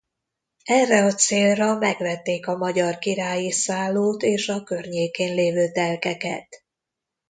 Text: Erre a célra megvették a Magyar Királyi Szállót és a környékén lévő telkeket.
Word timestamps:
Erre 0.63 1.03
a 1.03 1.11
célra 1.11 1.77
megvették 1.77 2.47
a 2.47 2.57
Magyar 2.57 2.97
Királyi 2.97 3.51
Szállót 3.51 4.21
és 4.23 4.47
a 4.47 4.63
környékén 4.63 5.35
lévő 5.35 5.71
telkeket. 5.71 6.63